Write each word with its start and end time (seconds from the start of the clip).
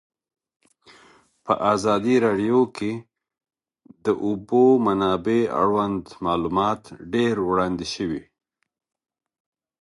په 1.45 1.53
ازادي 1.73 2.15
راډیو 2.25 2.59
کې 2.77 2.91
د 3.01 3.03
د 4.05 4.07
اوبو 4.25 4.65
منابع 4.85 5.41
اړوند 5.61 6.03
معلومات 6.25 6.81
ډېر 7.13 7.33
وړاندې 7.49 7.85
شوي. 7.95 8.23